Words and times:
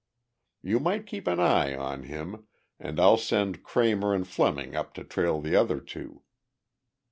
You 0.63 0.79
might 0.79 1.05
keep 1.05 1.27
an 1.27 1.39
eye 1.39 1.75
on 1.75 2.05
him 2.05 2.47
and 2.79 2.99
I'll 2.99 3.17
send 3.19 3.61
Kramer 3.61 4.15
and 4.15 4.27
Fleming 4.27 4.75
up 4.75 4.95
to 4.95 5.03
trail 5.03 5.39
the 5.39 5.55
other 5.55 5.79
two." 5.79 6.23